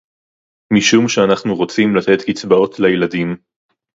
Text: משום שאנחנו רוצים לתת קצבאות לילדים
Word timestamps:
משום 0.73 1.07
שאנחנו 1.07 1.55
רוצים 1.55 1.95
לתת 1.95 2.29
קצבאות 2.29 2.79
לילדים 2.79 3.37